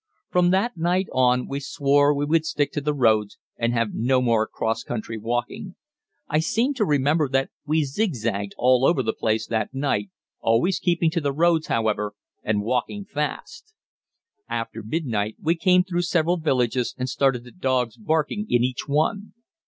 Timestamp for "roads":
2.95-3.37, 11.31-11.67